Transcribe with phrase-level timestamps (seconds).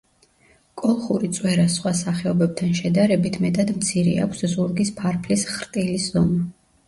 [0.81, 6.43] კოლხური წვერას სხვა სახეობებთან შედარებით მეტად მცირე აქვს ზურგის ფარფლის ხრტილის ზომა.